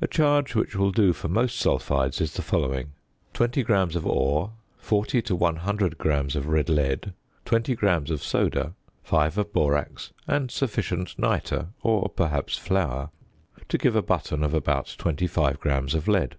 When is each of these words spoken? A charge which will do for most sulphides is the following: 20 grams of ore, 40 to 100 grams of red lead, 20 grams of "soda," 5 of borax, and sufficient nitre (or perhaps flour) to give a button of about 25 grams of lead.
A 0.00 0.08
charge 0.08 0.56
which 0.56 0.74
will 0.74 0.90
do 0.90 1.12
for 1.12 1.28
most 1.28 1.60
sulphides 1.62 2.20
is 2.20 2.34
the 2.34 2.42
following: 2.42 2.90
20 3.34 3.62
grams 3.62 3.94
of 3.94 4.04
ore, 4.04 4.50
40 4.78 5.22
to 5.22 5.36
100 5.36 5.96
grams 5.96 6.34
of 6.34 6.48
red 6.48 6.68
lead, 6.68 7.12
20 7.44 7.76
grams 7.76 8.10
of 8.10 8.20
"soda," 8.20 8.74
5 9.04 9.38
of 9.38 9.52
borax, 9.52 10.12
and 10.26 10.50
sufficient 10.50 11.16
nitre 11.20 11.68
(or 11.84 12.08
perhaps 12.08 12.58
flour) 12.58 13.10
to 13.68 13.78
give 13.78 13.94
a 13.94 14.02
button 14.02 14.42
of 14.42 14.54
about 14.54 14.92
25 14.98 15.60
grams 15.60 15.94
of 15.94 16.08
lead. 16.08 16.34